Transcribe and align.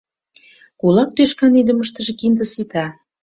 —Кулак 0.79 1.09
тӱшкан 1.15 1.53
идымыштыже 1.61 2.13
кинде 2.19 2.45
сита. 2.53 2.85